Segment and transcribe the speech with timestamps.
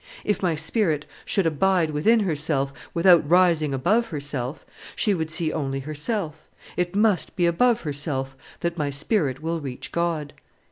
[0.25, 5.81] If my spirit should abide within herself without rising above herself, she would see only
[5.81, 10.33] herself; it must be above herself that my spirit will reach God."